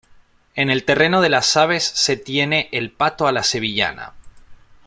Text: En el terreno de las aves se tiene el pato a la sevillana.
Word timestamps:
En 0.55 0.71
el 0.71 0.83
terreno 0.83 1.21
de 1.21 1.29
las 1.29 1.55
aves 1.55 1.83
se 1.83 2.17
tiene 2.17 2.69
el 2.71 2.89
pato 2.91 3.27
a 3.27 3.31
la 3.31 3.43
sevillana. 3.43 4.13